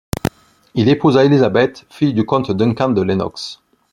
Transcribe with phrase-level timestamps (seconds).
[0.73, 3.61] Il épousa Elizabeth, fille du comte Duncan de Lennox.